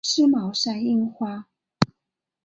[0.03, 1.45] 刺毛山樱花